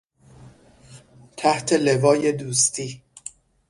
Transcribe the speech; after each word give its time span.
تحت 1.37 1.73
لوای 1.73 2.31
دوستی 2.31 3.03